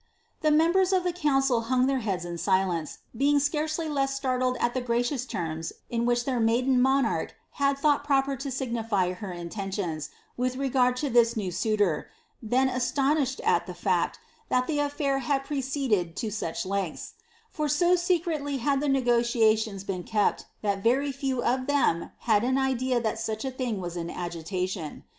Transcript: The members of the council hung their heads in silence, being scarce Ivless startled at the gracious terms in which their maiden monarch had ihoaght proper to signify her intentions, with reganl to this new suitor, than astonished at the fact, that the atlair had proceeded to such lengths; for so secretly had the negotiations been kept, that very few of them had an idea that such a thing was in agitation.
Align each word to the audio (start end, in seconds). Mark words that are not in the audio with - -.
The 0.41 0.49
members 0.49 0.91
of 0.93 1.03
the 1.03 1.13
council 1.13 1.61
hung 1.69 1.85
their 1.85 1.99
heads 1.99 2.25
in 2.25 2.39
silence, 2.39 2.97
being 3.15 3.37
scarce 3.39 3.77
Ivless 3.77 4.09
startled 4.09 4.57
at 4.59 4.73
the 4.73 4.81
gracious 4.81 5.27
terms 5.27 5.71
in 5.91 6.07
which 6.07 6.25
their 6.25 6.39
maiden 6.39 6.81
monarch 6.81 7.35
had 7.61 7.77
ihoaght 7.77 8.03
proper 8.03 8.35
to 8.35 8.49
signify 8.49 9.13
her 9.13 9.31
intentions, 9.31 10.09
with 10.35 10.55
reganl 10.57 10.95
to 10.95 11.11
this 11.11 11.37
new 11.37 11.51
suitor, 11.51 12.09
than 12.41 12.67
astonished 12.67 13.41
at 13.41 13.67
the 13.67 13.75
fact, 13.75 14.17
that 14.49 14.65
the 14.65 14.79
atlair 14.79 15.19
had 15.21 15.45
proceeded 15.45 16.15
to 16.15 16.31
such 16.31 16.65
lengths; 16.65 17.13
for 17.51 17.69
so 17.69 17.95
secretly 17.95 18.57
had 18.57 18.81
the 18.81 18.89
negotiations 18.89 19.83
been 19.83 20.01
kept, 20.01 20.47
that 20.63 20.81
very 20.81 21.11
few 21.11 21.43
of 21.43 21.67
them 21.67 22.09
had 22.21 22.43
an 22.43 22.57
idea 22.57 22.99
that 22.99 23.19
such 23.19 23.45
a 23.45 23.51
thing 23.51 23.79
was 23.79 23.95
in 23.95 24.09
agitation. 24.09 25.03